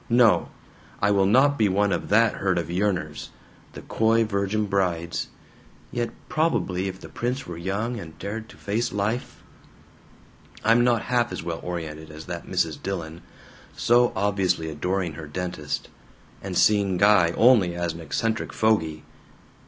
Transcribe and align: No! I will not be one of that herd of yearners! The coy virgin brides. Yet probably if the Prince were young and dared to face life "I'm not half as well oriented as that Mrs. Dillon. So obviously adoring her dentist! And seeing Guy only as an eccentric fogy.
No! 0.09 0.49
I 0.99 1.11
will 1.11 1.27
not 1.27 1.59
be 1.59 1.69
one 1.69 1.91
of 1.91 2.09
that 2.09 2.33
herd 2.37 2.57
of 2.57 2.71
yearners! 2.71 3.29
The 3.73 3.83
coy 3.83 4.23
virgin 4.25 4.65
brides. 4.65 5.27
Yet 5.91 6.09
probably 6.27 6.87
if 6.87 6.99
the 6.99 7.07
Prince 7.07 7.45
were 7.45 7.55
young 7.55 7.99
and 7.99 8.17
dared 8.17 8.49
to 8.49 8.57
face 8.57 8.91
life 8.91 9.43
"I'm 10.63 10.83
not 10.83 11.03
half 11.03 11.31
as 11.31 11.43
well 11.43 11.59
oriented 11.61 12.09
as 12.09 12.25
that 12.25 12.47
Mrs. 12.47 12.81
Dillon. 12.81 13.21
So 13.77 14.11
obviously 14.15 14.71
adoring 14.71 15.13
her 15.13 15.27
dentist! 15.27 15.89
And 16.41 16.57
seeing 16.57 16.97
Guy 16.97 17.35
only 17.37 17.75
as 17.75 17.93
an 17.93 17.99
eccentric 17.99 18.53
fogy. 18.53 19.03